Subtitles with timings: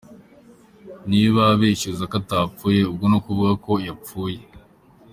[1.09, 4.39] Niba abeshyuza ko atapfuye ubwo ni ukuvuga ko yapfuye.